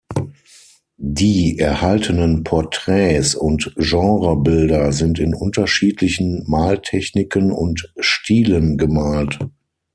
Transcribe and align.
Die 0.97 1.59
erhaltenen 1.59 2.43
Porträts 2.43 3.35
und 3.35 3.75
Genrebilder 3.75 4.93
sind 4.93 5.19
in 5.19 5.35
unterschiedlichen 5.35 6.43
Maltechniken 6.47 7.51
und 7.51 7.93
-stilen 7.99 8.77
gemalt. 8.77 9.37